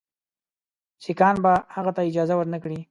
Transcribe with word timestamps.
سیکهان 1.03 1.35
به 1.43 1.51
هغه 1.75 1.91
ته 1.95 2.01
اجازه 2.11 2.33
ورنه 2.37 2.57
کړي. 2.63 2.77